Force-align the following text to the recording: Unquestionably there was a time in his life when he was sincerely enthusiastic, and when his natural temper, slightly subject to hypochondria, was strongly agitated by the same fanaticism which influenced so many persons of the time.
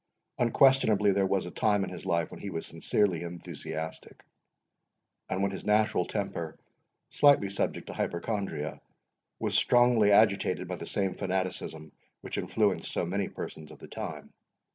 Unquestionably 0.39 1.11
there 1.11 1.27
was 1.27 1.45
a 1.45 1.51
time 1.51 1.83
in 1.83 1.91
his 1.91 2.07
life 2.07 2.31
when 2.31 2.39
he 2.39 2.49
was 2.49 2.65
sincerely 2.65 3.21
enthusiastic, 3.21 4.23
and 5.29 5.43
when 5.43 5.51
his 5.51 5.63
natural 5.63 6.05
temper, 6.07 6.57
slightly 7.11 7.51
subject 7.51 7.85
to 7.85 7.93
hypochondria, 7.93 8.81
was 9.37 9.53
strongly 9.53 10.11
agitated 10.11 10.67
by 10.67 10.75
the 10.77 10.87
same 10.87 11.13
fanaticism 11.13 11.91
which 12.21 12.39
influenced 12.39 12.91
so 12.91 13.05
many 13.05 13.29
persons 13.29 13.69
of 13.69 13.77
the 13.77 13.87
time. 13.87 14.33